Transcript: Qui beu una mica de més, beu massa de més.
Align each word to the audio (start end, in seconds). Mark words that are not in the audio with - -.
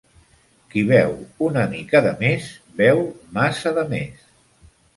Qui 0.71 0.81
beu 0.91 1.13
una 1.49 1.67
mica 1.75 2.01
de 2.07 2.15
més, 2.23 2.49
beu 2.81 3.05
massa 3.39 3.77
de 3.79 3.87
més. 3.95 4.29